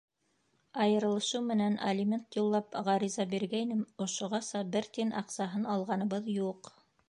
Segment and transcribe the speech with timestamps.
[0.85, 6.77] Айырылышыу менән алимент юллап ғариза биргәйнем, ошоғаса бер тин аҡсаһын алғаныбыҙ юҡ.